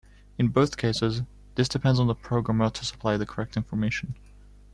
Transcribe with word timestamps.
In 0.39 0.47
both 0.47 0.77
cases, 0.77 1.21
this 1.53 1.69
depends 1.69 1.99
on 1.99 2.07
the 2.07 2.15
programmer 2.15 2.71
to 2.71 2.83
supply 2.83 3.17
the 3.17 3.25
correct 3.27 3.55
information. 3.55 4.15